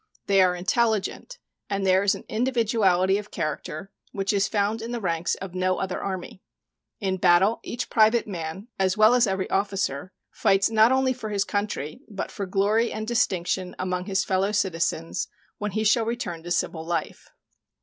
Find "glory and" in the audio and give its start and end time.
12.47-13.07